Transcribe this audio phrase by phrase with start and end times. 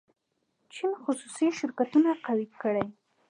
[0.73, 2.85] چین خصوصي شرکتونه قوي کړي.